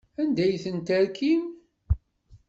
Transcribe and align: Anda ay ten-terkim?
Anda 0.21 0.41
ay 0.45 0.57
ten-terkim? 0.63 1.43